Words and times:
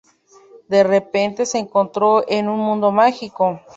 De 0.67 0.81
repente 0.83 1.45
se 1.45 1.59
encontró 1.59 2.27
en 2.27 2.49
un 2.49 2.57
mundo 2.57 2.91
mágico. 2.91 3.61